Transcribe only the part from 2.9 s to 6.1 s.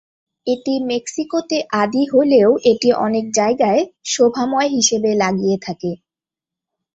অনেক জায়গায় শোভাময় হিসাবে লাগিয়ে থাকে।